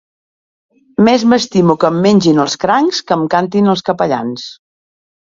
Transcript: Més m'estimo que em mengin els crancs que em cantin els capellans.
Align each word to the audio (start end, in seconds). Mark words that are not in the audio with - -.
Més 1.07 1.25
m'estimo 1.33 1.75
que 1.83 1.91
em 1.95 1.99
mengin 2.05 2.41
els 2.43 2.55
crancs 2.63 3.01
que 3.11 3.17
em 3.19 3.27
cantin 3.35 3.69
els 3.75 3.83
capellans. 3.91 4.47